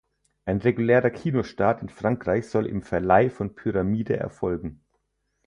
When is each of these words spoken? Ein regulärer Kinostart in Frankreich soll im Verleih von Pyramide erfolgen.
Ein 0.45 0.57
regulärer 0.57 1.11
Kinostart 1.11 1.83
in 1.83 1.89
Frankreich 1.89 2.47
soll 2.49 2.65
im 2.65 2.81
Verleih 2.81 3.29
von 3.29 3.53
Pyramide 3.53 4.17
erfolgen. 4.17 4.83